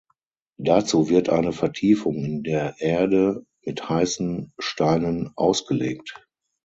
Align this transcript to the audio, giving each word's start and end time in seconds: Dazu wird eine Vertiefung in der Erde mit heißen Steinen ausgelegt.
Dazu 0.57 1.09
wird 1.09 1.29
eine 1.29 1.51
Vertiefung 1.53 2.25
in 2.25 2.41
der 2.41 2.73
Erde 2.79 3.45
mit 3.63 3.87
heißen 3.87 4.51
Steinen 4.57 5.31
ausgelegt. 5.35 6.25